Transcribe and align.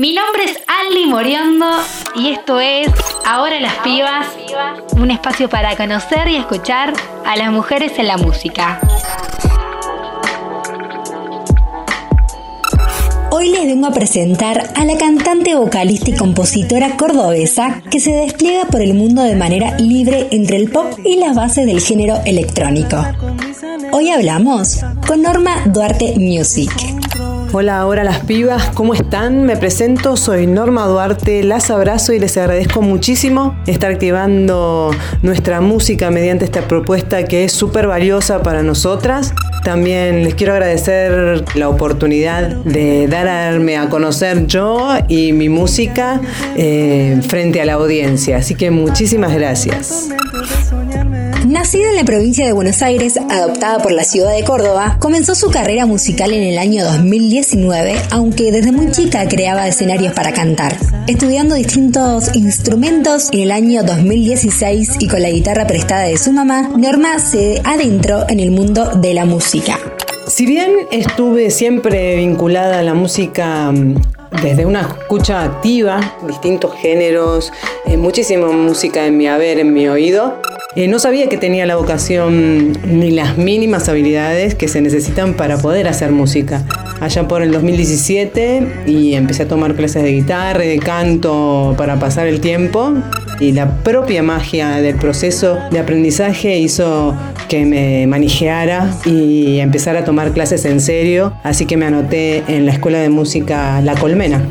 Mi 0.00 0.14
nombre 0.14 0.44
es 0.44 0.56
Ali 0.66 1.04
Moriondo 1.06 1.66
y 2.16 2.30
esto 2.30 2.58
es 2.58 2.88
Ahora 3.26 3.60
las 3.60 3.74
Pibas, 3.80 4.28
un 4.92 5.10
espacio 5.10 5.50
para 5.50 5.76
conocer 5.76 6.26
y 6.28 6.36
escuchar 6.36 6.94
a 7.26 7.36
las 7.36 7.52
mujeres 7.52 7.92
en 7.98 8.06
la 8.06 8.16
música. 8.16 8.80
Hoy 13.30 13.50
les 13.50 13.66
vengo 13.66 13.88
a 13.88 13.92
presentar 13.92 14.70
a 14.74 14.84
la 14.86 14.96
cantante, 14.96 15.54
vocalista 15.54 16.08
y 16.08 16.16
compositora 16.16 16.96
cordobesa 16.96 17.82
que 17.90 18.00
se 18.00 18.12
despliega 18.12 18.64
por 18.68 18.80
el 18.80 18.94
mundo 18.94 19.22
de 19.22 19.36
manera 19.36 19.76
libre 19.78 20.28
entre 20.30 20.56
el 20.56 20.70
pop 20.70 20.98
y 21.04 21.16
las 21.16 21.36
bases 21.36 21.66
del 21.66 21.82
género 21.82 22.22
electrónico. 22.24 23.04
Hoy 23.92 24.08
hablamos 24.08 24.80
con 25.06 25.20
Norma 25.20 25.62
Duarte 25.66 26.14
Music. 26.16 26.99
Hola, 27.52 27.80
ahora 27.80 28.04
las 28.04 28.20
pibas, 28.20 28.70
¿cómo 28.74 28.94
están? 28.94 29.44
Me 29.44 29.56
presento, 29.56 30.16
soy 30.16 30.46
Norma 30.46 30.86
Duarte, 30.86 31.42
las 31.42 31.68
abrazo 31.72 32.12
y 32.12 32.20
les 32.20 32.36
agradezco 32.36 32.80
muchísimo 32.80 33.56
estar 33.66 33.90
activando 33.90 34.92
nuestra 35.22 35.60
música 35.60 36.12
mediante 36.12 36.44
esta 36.44 36.68
propuesta 36.68 37.24
que 37.24 37.42
es 37.42 37.52
súper 37.52 37.88
valiosa 37.88 38.40
para 38.44 38.62
nosotras. 38.62 39.34
También 39.64 40.22
les 40.22 40.36
quiero 40.36 40.52
agradecer 40.52 41.44
la 41.56 41.68
oportunidad 41.68 42.54
de 42.58 43.08
darme 43.08 43.76
a 43.76 43.88
conocer 43.88 44.46
yo 44.46 44.94
y 45.08 45.32
mi 45.32 45.48
música 45.48 46.20
eh, 46.56 47.20
frente 47.26 47.60
a 47.60 47.64
la 47.64 47.72
audiencia, 47.72 48.36
así 48.36 48.54
que 48.54 48.70
muchísimas 48.70 49.34
gracias. 49.34 50.10
Nacida 51.50 51.90
en 51.90 51.96
la 51.96 52.04
provincia 52.04 52.46
de 52.46 52.52
Buenos 52.52 52.80
Aires, 52.80 53.18
adoptada 53.28 53.82
por 53.82 53.90
la 53.90 54.04
ciudad 54.04 54.32
de 54.32 54.44
Córdoba, 54.44 54.98
comenzó 55.00 55.34
su 55.34 55.50
carrera 55.50 55.84
musical 55.84 56.32
en 56.32 56.44
el 56.44 56.58
año 56.58 56.84
2019, 56.84 57.96
aunque 58.12 58.52
desde 58.52 58.70
muy 58.70 58.92
chica 58.92 59.26
creaba 59.26 59.66
escenarios 59.66 60.12
para 60.12 60.32
cantar. 60.32 60.76
Estudiando 61.08 61.56
distintos 61.56 62.36
instrumentos 62.36 63.30
en 63.32 63.40
el 63.40 63.50
año 63.50 63.82
2016 63.82 64.98
y 65.00 65.08
con 65.08 65.22
la 65.22 65.30
guitarra 65.30 65.66
prestada 65.66 66.04
de 66.04 66.18
su 66.18 66.30
mamá, 66.30 66.70
Norma 66.76 67.18
se 67.18 67.60
adentró 67.64 68.28
en 68.28 68.38
el 68.38 68.52
mundo 68.52 68.84
de 68.94 69.12
la 69.12 69.24
música. 69.24 69.76
Si 70.28 70.46
bien 70.46 70.70
estuve 70.92 71.50
siempre 71.50 72.14
vinculada 72.14 72.78
a 72.78 72.82
la 72.84 72.94
música 72.94 73.72
mm, 73.72 73.96
desde 74.40 74.66
una 74.66 74.82
escucha 74.82 75.42
activa, 75.42 76.14
distintos 76.28 76.76
géneros, 76.76 77.52
eh, 77.86 77.96
muchísima 77.96 78.46
música 78.52 79.04
en 79.04 79.16
mi 79.16 79.26
haber, 79.26 79.58
en 79.58 79.74
mi 79.74 79.88
oído, 79.88 80.40
eh, 80.76 80.86
no 80.86 80.98
sabía 80.98 81.28
que 81.28 81.36
tenía 81.36 81.66
la 81.66 81.76
vocación 81.76 82.72
ni 82.84 83.10
las 83.10 83.36
mínimas 83.36 83.88
habilidades 83.88 84.54
que 84.54 84.68
se 84.68 84.80
necesitan 84.80 85.34
para 85.34 85.58
poder 85.58 85.88
hacer 85.88 86.12
música. 86.12 86.64
Allá 87.00 87.26
por 87.26 87.42
el 87.42 87.50
2017 87.50 88.84
y 88.86 89.14
empecé 89.14 89.44
a 89.44 89.48
tomar 89.48 89.74
clases 89.74 90.02
de 90.02 90.12
guitarra 90.12 90.60
de 90.60 90.78
canto 90.78 91.74
para 91.76 91.98
pasar 91.98 92.26
el 92.26 92.40
tiempo 92.40 92.94
y 93.40 93.52
la 93.52 93.82
propia 93.82 94.22
magia 94.22 94.76
del 94.76 94.96
proceso 94.96 95.58
de 95.70 95.78
aprendizaje 95.78 96.58
hizo 96.58 97.16
que 97.48 97.64
me 97.64 98.06
manejeara 98.06 98.94
y 99.04 99.58
empezara 99.58 100.00
a 100.00 100.04
tomar 100.04 100.32
clases 100.32 100.64
en 100.66 100.80
serio, 100.80 101.32
así 101.42 101.66
que 101.66 101.76
me 101.76 101.86
anoté 101.86 102.44
en 102.46 102.66
la 102.66 102.72
Escuela 102.72 102.98
de 102.98 103.08
Música 103.08 103.80
La 103.80 103.94
Colmena. 103.96 104.42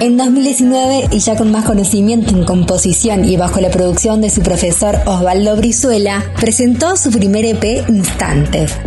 En 0.00 0.16
2019, 0.16 1.08
y 1.12 1.18
ya 1.18 1.36
con 1.36 1.52
más 1.52 1.66
conocimiento 1.66 2.34
en 2.34 2.44
composición 2.44 3.26
y 3.26 3.36
bajo 3.36 3.60
la 3.60 3.70
producción 3.70 4.22
de 4.22 4.30
su 4.30 4.40
profesor 4.40 4.96
Osvaldo 5.04 5.54
Brizuela, 5.56 6.24
presentó 6.40 6.96
su 6.96 7.10
primer 7.10 7.44
EP 7.44 7.86
Instantes. 7.86 8.78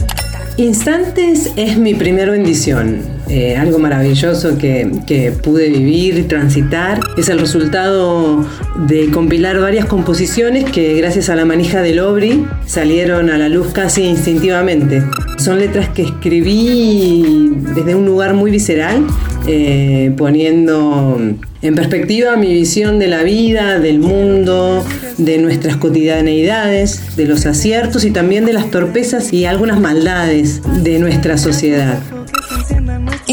Instantes 0.57 1.51
es 1.55 1.77
mi 1.77 1.93
primera 1.93 2.31
bendición, 2.31 3.01
eh, 3.29 3.55
algo 3.57 3.77
maravilloso 3.77 4.57
que, 4.57 4.91
que, 5.05 5.31
pude 5.31 5.69
vivir 5.69 6.17
y 6.17 6.23
transitar. 6.23 6.99
Es 7.15 7.29
el 7.29 7.37
resultado 7.37 8.43
de 8.87 9.11
compilar 9.11 9.59
varias 9.59 9.85
composiciones 9.85 10.65
que 10.65 10.95
gracias 10.95 11.29
a 11.29 11.35
la 11.35 11.45
manija 11.45 11.83
del 11.83 11.99
Obri 11.99 12.43
salieron 12.65 13.29
a 13.29 13.37
la 13.37 13.49
luz 13.49 13.71
casi 13.71 14.01
instintivamente. 14.01 15.03
Son 15.37 15.59
letras 15.59 15.89
que 15.89 16.03
escribí 16.03 17.51
desde 17.75 17.93
un 17.93 18.05
lugar 18.07 18.33
muy 18.33 18.49
visceral 18.49 19.05
eh, 19.47 20.13
poniendo 20.17 21.19
en 21.61 21.75
perspectiva 21.75 22.35
mi 22.35 22.53
visión 22.53 22.99
de 22.99 23.07
la 23.07 23.23
vida, 23.23 23.79
del 23.79 23.99
mundo, 23.99 24.83
de 25.17 25.37
nuestras 25.37 25.77
cotidianeidades, 25.77 27.15
de 27.15 27.25
los 27.25 27.45
aciertos 27.45 28.05
y 28.05 28.11
también 28.11 28.45
de 28.45 28.53
las 28.53 28.69
torpezas 28.71 29.33
y 29.33 29.45
algunas 29.45 29.79
maldades 29.79 30.61
de 30.83 30.99
nuestra 30.99 31.37
sociedad. 31.37 31.99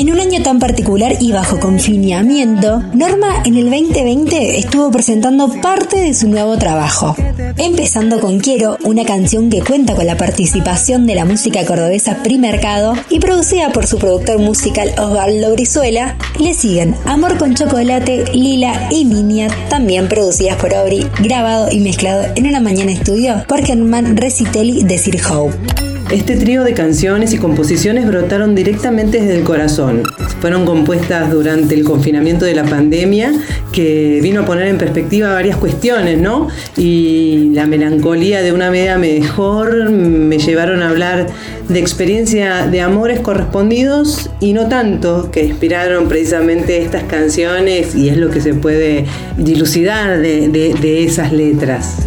En 0.01 0.11
un 0.11 0.19
año 0.19 0.43
tan 0.43 0.59
particular 0.59 1.17
y 1.21 1.31
bajo 1.31 1.61
confinamiento, 1.61 2.83
Norma 2.95 3.43
en 3.45 3.57
el 3.57 3.69
2020 3.69 4.59
estuvo 4.59 4.91
presentando 4.91 5.53
parte 5.61 5.99
de 5.99 6.15
su 6.15 6.27
nuevo 6.27 6.57
trabajo. 6.57 7.15
Empezando 7.59 8.19
con 8.19 8.41
Quiero, 8.41 8.79
una 8.85 9.05
canción 9.05 9.51
que 9.51 9.61
cuenta 9.61 9.95
con 9.95 10.07
la 10.07 10.17
participación 10.17 11.07
de 11.07 11.17
la 11.17 11.27
música 11.27 11.67
cordobesa 11.67 12.23
Primercado 12.23 12.95
y 13.11 13.19
producida 13.19 13.73
por 13.73 13.87
su 13.87 13.99
productor 13.99 14.39
musical 14.39 14.89
Osvaldo 14.99 15.53
Brizuela, 15.53 16.17
le 16.39 16.55
siguen 16.55 16.95
Amor 17.05 17.37
con 17.37 17.55
Chocolate, 17.55 18.25
Lila 18.33 18.89
y 18.91 19.05
Niña, 19.05 19.49
también 19.69 20.09
producidas 20.09 20.57
por 20.57 20.73
Obri, 20.73 21.07
grabado 21.19 21.71
y 21.71 21.81
mezclado 21.81 22.25
en 22.37 22.47
una 22.47 22.61
mañana 22.61 22.91
estudio 22.91 23.45
por 23.47 23.63
Germán 23.63 24.17
Recitelli 24.17 24.83
de 24.83 24.97
Sir 24.97 25.21
Hope. 25.31 25.90
Este 26.11 26.35
trío 26.35 26.65
de 26.65 26.75
canciones 26.75 27.33
y 27.35 27.39
composiciones 27.39 28.05
brotaron 28.05 28.57
directamente 28.57 29.21
desde 29.21 29.39
el 29.39 29.45
corazón. 29.45 30.03
Fueron 30.41 30.65
compuestas 30.67 31.31
durante 31.31 31.77
el 31.77 31.85
confinamiento 31.85 32.45
de 32.45 32.55
la 32.55 32.65
pandemia 32.65 33.33
que 33.71 34.19
vino 34.21 34.41
a 34.41 34.45
poner 34.45 34.67
en 34.67 34.77
perspectiva 34.77 35.33
varias 35.33 35.57
cuestiones, 35.57 36.19
¿no? 36.19 36.49
Y 36.77 37.51
la 37.53 37.67
melancolía 37.67 38.43
de 38.43 38.53
una 38.53 38.71
vida 38.71 38.99
mejor 38.99 39.89
me 39.89 40.39
llevaron 40.39 40.83
a 40.83 40.89
hablar 40.89 41.29
de 41.69 41.79
experiencia 41.79 42.67
de 42.67 42.81
amores 42.81 43.21
correspondidos 43.21 44.31
y 44.41 44.53
no 44.53 44.69
tanto, 44.69 45.31
que 45.31 45.45
inspiraron 45.45 46.09
precisamente 46.09 46.83
estas 46.83 47.05
canciones 47.05 47.95
y 47.95 48.09
es 48.09 48.17
lo 48.17 48.31
que 48.31 48.41
se 48.41 48.55
puede 48.55 49.05
dilucidar 49.37 50.19
de, 50.19 50.49
de 50.49 51.05
esas 51.05 51.33
letras. 51.33 51.99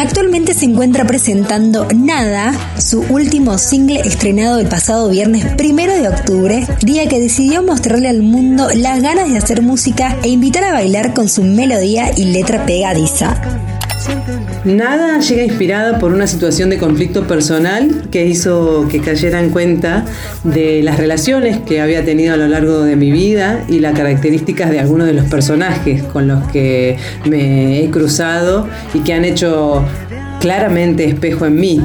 Actualmente 0.00 0.54
se 0.54 0.64
encuentra 0.64 1.06
presentando 1.06 1.86
Nada, 1.94 2.54
su 2.80 3.00
último 3.10 3.58
single 3.58 4.00
estrenado 4.00 4.58
el 4.58 4.66
pasado 4.66 5.10
viernes 5.10 5.44
primero 5.56 5.92
de 5.92 6.08
octubre, 6.08 6.66
día 6.80 7.06
que 7.06 7.20
decidió 7.20 7.62
mostrarle 7.62 8.08
al 8.08 8.22
mundo 8.22 8.68
las 8.74 9.02
ganas 9.02 9.28
de 9.28 9.36
hacer 9.36 9.60
música 9.60 10.16
e 10.22 10.30
invitar 10.30 10.64
a 10.64 10.72
bailar 10.72 11.12
con 11.12 11.28
su 11.28 11.42
melodía 11.42 12.12
y 12.16 12.24
letra 12.24 12.64
pegadiza. 12.64 13.36
Nada 14.64 15.18
llega 15.20 15.42
inspirada 15.42 15.98
por 15.98 16.12
una 16.12 16.26
situación 16.26 16.68
de 16.70 16.78
conflicto 16.78 17.26
personal 17.26 18.08
que 18.10 18.26
hizo 18.26 18.86
que 18.90 19.00
cayera 19.00 19.40
en 19.40 19.50
cuenta 19.50 20.04
de 20.44 20.82
las 20.82 20.98
relaciones 20.98 21.58
que 21.60 21.80
había 21.80 22.04
tenido 22.04 22.34
a 22.34 22.36
lo 22.36 22.46
largo 22.46 22.82
de 22.82 22.94
mi 22.94 23.10
vida 23.10 23.64
y 23.68 23.78
las 23.78 23.94
características 23.96 24.70
de 24.70 24.80
algunos 24.80 25.06
de 25.06 25.14
los 25.14 25.26
personajes 25.26 26.02
con 26.02 26.28
los 26.28 26.46
que 26.48 26.96
me 27.26 27.82
he 27.82 27.90
cruzado 27.90 28.68
y 28.92 29.00
que 29.00 29.14
han 29.14 29.24
hecho 29.24 29.84
claramente 30.40 31.04
espejo 31.04 31.46
en 31.46 31.56
mí. 31.56 31.80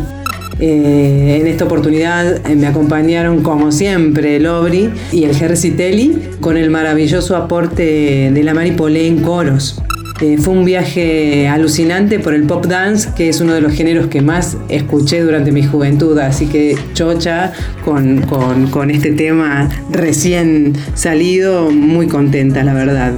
Eh, 0.60 1.40
en 1.42 1.48
esta 1.48 1.66
oportunidad 1.66 2.50
eh, 2.50 2.56
me 2.56 2.68
acompañaron 2.68 3.42
como 3.44 3.74
siempre 3.74 4.38
el 4.38 4.48
Obri 4.48 4.90
y 5.12 5.26
el 5.26 5.36
Telly 5.76 6.30
con 6.40 6.56
el 6.56 6.70
maravilloso 6.70 7.36
aporte 7.36 8.32
de 8.34 8.44
la 8.44 8.54
Maripolé 8.54 9.08
en 9.08 9.22
coros. 9.22 9.82
Eh, 10.22 10.38
fue 10.38 10.54
un 10.54 10.64
viaje 10.64 11.48
alucinante 11.50 12.20
por 12.20 12.34
el 12.34 12.44
pop 12.44 12.66
dance, 12.66 13.10
que 13.16 13.28
es 13.28 13.42
uno 13.42 13.54
de 13.54 13.60
los 13.60 13.74
géneros 13.74 14.08
que 14.08 14.22
más 14.22 14.58
escuché 14.70 15.22
durante 15.22 15.52
mi 15.52 15.64
juventud, 15.64 16.18
así 16.20 16.48
que 16.48 16.78
chocha 16.94 17.52
con, 17.84 18.22
con 18.22 18.92
este 18.92 19.12
tema 19.12 19.70
recién 19.90 20.74
salido, 20.94 21.70
muy 21.70 22.08
contenta, 22.08 22.64
la 22.64 22.74
verdad. 22.74 23.14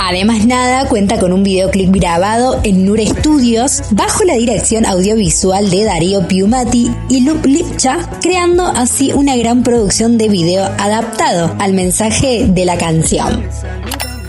Además 0.00 0.46
Nada 0.46 0.88
cuenta 0.88 1.18
con 1.18 1.32
un 1.32 1.42
videoclip 1.42 1.90
grabado 1.90 2.60
en 2.64 2.86
Nure 2.86 3.06
Studios 3.06 3.82
bajo 3.90 4.24
la 4.24 4.34
dirección 4.34 4.86
audiovisual 4.86 5.68
de 5.70 5.84
Darío 5.84 6.26
Piumati 6.26 6.90
y 7.10 7.20
Lup 7.26 7.44
Lipcha, 7.44 7.98
creando 8.22 8.64
así 8.64 9.12
una 9.12 9.36
gran 9.36 9.62
producción 9.62 10.16
de 10.16 10.28
video 10.28 10.64
adaptado 10.78 11.54
al 11.58 11.74
mensaje 11.74 12.46
de 12.48 12.64
la 12.64 12.78
canción. 12.78 13.44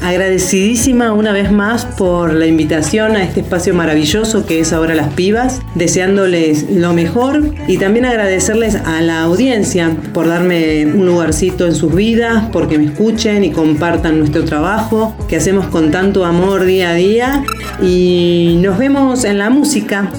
Agradecidísima 0.01 1.11
una 1.11 1.33
vez 1.33 1.51
más 1.51 1.85
por 1.85 2.33
la 2.33 2.45
invitación 2.45 3.17
a 3.17 3.23
este 3.23 3.41
espacio 3.41 3.73
maravilloso 3.73 4.45
que 4.45 4.61
es 4.61 4.71
ahora 4.71 4.95
Las 4.95 5.13
Pibas, 5.13 5.61
deseándoles 5.75 6.69
lo 6.71 6.93
mejor 6.93 7.53
y 7.67 7.77
también 7.77 8.05
agradecerles 8.05 8.75
a 8.75 9.01
la 9.01 9.21
audiencia 9.23 9.95
por 10.13 10.27
darme 10.27 10.85
un 10.85 11.05
lugarcito 11.05 11.65
en 11.65 11.75
sus 11.75 11.93
vidas, 11.93 12.45
porque 12.53 12.77
me 12.77 12.85
escuchen 12.85 13.43
y 13.43 13.51
compartan 13.51 14.19
nuestro 14.19 14.45
trabajo 14.45 15.15
que 15.27 15.35
hacemos 15.35 15.67
con 15.67 15.91
tanto 15.91 16.23
amor 16.23 16.63
día 16.63 16.91
a 16.91 16.93
día 16.93 17.43
y 17.81 18.57
nos 18.61 18.77
vemos 18.77 19.25
en 19.25 19.37
la 19.37 19.49
música. 19.49 20.09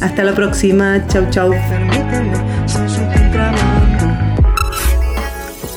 Hasta 0.00 0.24
la 0.24 0.34
próxima, 0.34 1.06
chau 1.08 1.30
chau. 1.30 1.52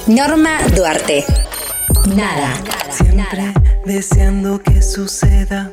Norma 0.08 0.52
Duarte 0.76 1.24
nada. 2.08 2.54
Siempre 2.90 3.54
deseando 3.86 4.62
que 4.62 4.82
suceda 4.82 5.72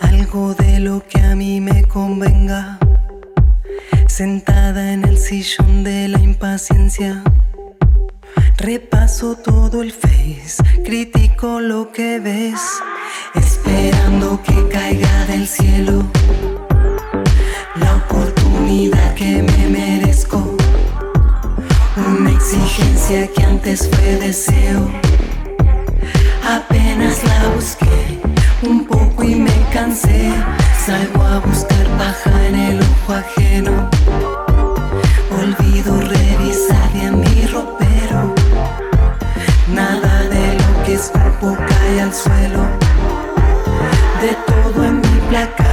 algo 0.00 0.54
de 0.54 0.80
lo 0.80 1.02
que 1.06 1.20
a 1.20 1.34
mí 1.34 1.60
me 1.60 1.84
convenga. 1.84 2.78
Sentada 4.06 4.92
en 4.92 5.04
el 5.04 5.18
sillón 5.18 5.84
de 5.84 6.08
la 6.08 6.20
impaciencia. 6.20 7.22
Repaso 8.58 9.36
todo 9.36 9.82
el 9.82 9.92
face, 9.92 10.62
critico 10.84 11.60
lo 11.60 11.92
que 11.92 12.18
ves, 12.18 12.60
esperando 13.34 14.40
que 14.42 14.68
caiga 14.68 15.26
del 15.26 15.46
cielo 15.46 16.04
la 17.76 17.96
oportunidad 17.96 19.14
que 19.14 19.42
me 19.42 19.68
merezco. 19.68 20.03
Exigencia 22.54 23.26
que 23.34 23.42
antes 23.42 23.88
fue 23.90 24.16
deseo. 24.16 24.88
Apenas 26.48 27.24
la 27.24 27.48
busqué 27.48 28.20
un 28.62 28.86
poco 28.86 29.24
y 29.24 29.34
me 29.34 29.52
cansé. 29.72 30.32
Salgo 30.86 31.22
a 31.24 31.40
buscar 31.40 31.84
paja 31.98 32.46
en 32.46 32.54
el 32.54 32.80
ojo 32.80 33.12
ajeno. 33.14 33.90
Olvido 35.36 36.00
revisar 36.00 36.92
bien 36.92 37.18
mi 37.18 37.46
ropero. 37.46 38.34
Nada 39.72 40.22
de 40.28 40.54
lo 40.54 40.84
que 40.84 40.94
escupo 40.94 41.56
cae 41.68 42.02
al 42.02 42.14
suelo. 42.14 42.62
De 44.22 44.32
todo 44.46 44.84
en 44.84 45.00
mi 45.00 45.20
placar, 45.28 45.63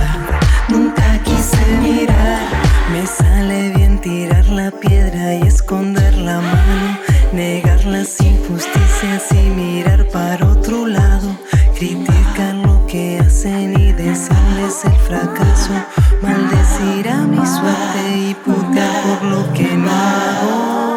injusticias 8.25 9.31
y 9.31 9.50
mirar 9.50 10.07
para 10.09 10.45
otro 10.45 10.88
lado. 10.88 11.29
Criticar 11.77 12.56
lo 12.56 12.85
que 12.88 13.19
hacen 13.19 13.79
y 13.79 13.91
desearles 13.91 14.85
el 14.85 14.95
fracaso, 15.07 15.73
maldecir 16.21 17.09
a 17.09 17.18
mi 17.25 17.45
suerte 17.45 18.18
y 18.29 18.35
putear 18.45 18.91
por 19.03 19.23
lo 19.29 19.53
que 19.53 19.75
no 19.75 19.91
hago. 19.91 20.95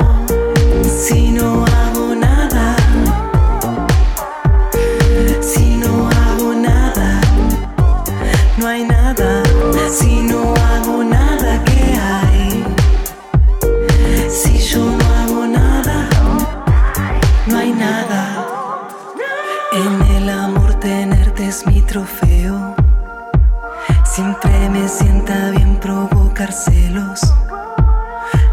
Si 0.85 1.31
no 1.31 1.65
hago 1.65 1.84
El 20.02 20.29
amor 20.29 20.75
tenerte 20.75 21.46
es 21.46 21.67
mi 21.67 21.81
trofeo. 21.82 22.75
Siempre 24.05 24.69
me 24.70 24.88
sienta 24.88 25.50
bien 25.50 25.76
provocar 25.76 26.52
celos. 26.52 27.20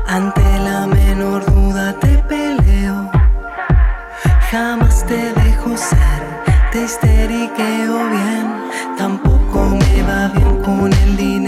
Ante 0.07 0.41
la 0.59 0.85
menor 0.85 1.43
duda 1.45 1.93
te 1.99 2.17
peleo. 2.29 3.09
Jamás 4.51 5.03
te 5.07 5.33
dejo 5.33 5.75
ser, 5.77 6.21
te 6.71 6.83
histeriqueo 6.83 8.09
bien. 8.09 8.47
Tampoco 8.97 9.65
me 9.65 10.03
va 10.03 10.27
bien 10.27 10.61
con 10.61 10.93
el 10.93 11.17
dinero. 11.17 11.40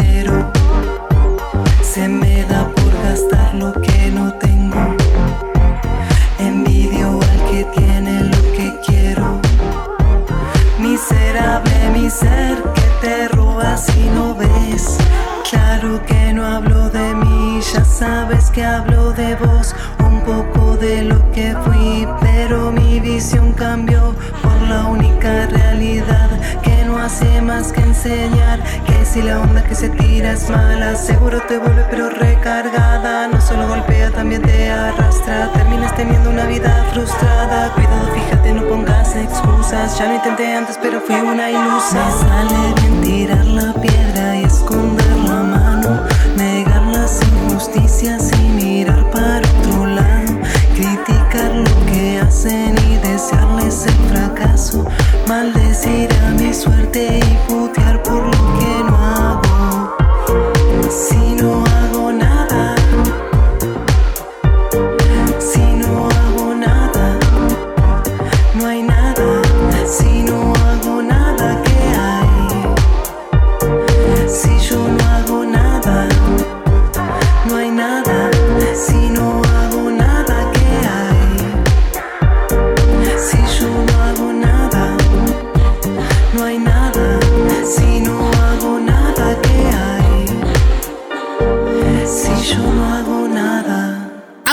Que 18.54 18.64
hablo 18.64 19.12
de 19.14 19.36
vos. 19.36 19.76
Un 20.00 20.22
poco 20.22 20.78
de 20.78 21.04
lo 21.04 21.32
que 21.32 21.56
fui, 21.66 22.08
pero 22.22 22.72
mi 22.72 23.00
visión 23.00 23.52
cambió 23.54 24.14
por 24.42 24.62
la 24.70 24.86
única 24.86 25.48
realidad 25.48 26.30
que 26.62 26.86
no 26.86 26.98
hace 26.98 27.42
más 27.42 27.72
que 27.72 27.82
enseñar 27.82 28.60
que 28.86 29.06
si 29.06 29.22
la 29.22 29.42
onda 29.42 29.64
que 29.64 29.76
se 29.76 29.90
tira 29.90 30.34
es 30.34 30.50
mala, 30.50 30.96
seguro 30.96 31.42
te 31.48 31.58
vuelve 31.58 31.84
pero 31.90 32.10
recargada. 32.10 33.28
No 33.28 33.42
solo 33.42 33.68
golpea, 33.68 34.12
también 34.12 34.44
te 34.44 34.70
arrastra. 34.70 35.52
Terminas 35.54 35.96
teniendo 35.96 36.30
una 36.30 36.46
vida 36.46 36.86
frustrada. 36.94 37.74
Cuidado, 37.74 38.08
fíjate, 38.14 38.54
no 38.54 38.64
pongas 38.68 39.16
excusas. 39.16 39.98
Ya 39.98 40.08
lo 40.08 40.16
intenté 40.16 40.56
antes, 40.56 40.78
pero 40.82 41.02
fui 41.02 41.16
una 41.16 41.50
ilusa. 41.50 42.12
Sale 42.22 42.74
bien 42.82 43.02
tirar 43.02 43.46
la 43.46 43.74
piedra 43.74 44.33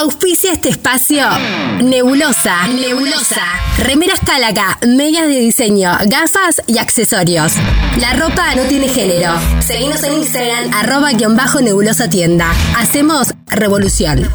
Auspicia 0.00 0.52
este 0.52 0.70
espacio 0.70 1.26
Nebulosa. 1.82 2.66
Nebulosa. 2.68 3.42
Remeras 3.76 4.20
Calaca, 4.24 4.78
medias 4.86 5.28
de 5.28 5.38
diseño, 5.38 5.92
gafas 6.06 6.62
y 6.66 6.78
accesorios. 6.78 7.52
La 7.98 8.14
ropa 8.14 8.54
no 8.54 8.62
tiene 8.62 8.88
género. 8.88 9.34
Seguimos 9.60 10.02
en 10.04 10.14
Instagram, 10.14 10.72
arroba 10.72 11.10
guion 11.10 11.36
bajo 11.36 11.60
nebulosa 11.60 12.08
tienda. 12.08 12.50
Hacemos 12.78 13.34
revolución. 13.46 14.26